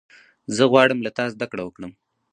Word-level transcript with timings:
زه 0.55 0.63
غواړم 0.71 0.99
له 1.05 1.11
تا 1.17 1.25
زدهکړه 1.33 1.63
وکړم. 1.65 1.91